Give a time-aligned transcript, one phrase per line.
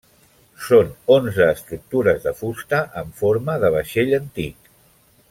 [0.67, 4.73] Són onze estructures de fusta amb forma de vaixell antic.